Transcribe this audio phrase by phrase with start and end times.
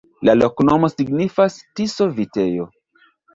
[0.27, 2.67] La loknomo signifas: Tiso-vitejo.